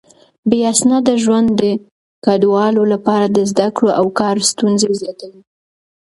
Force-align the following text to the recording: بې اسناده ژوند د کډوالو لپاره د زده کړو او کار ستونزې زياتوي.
بې 0.49 0.59
اسناده 0.71 1.13
ژوند 1.23 1.47
د 1.61 1.63
کډوالو 2.25 2.83
لپاره 2.93 3.25
د 3.29 3.37
زده 3.51 3.67
کړو 3.75 3.89
او 3.99 4.05
کار 4.19 4.35
ستونزې 4.51 4.89
زياتوي. 4.99 5.41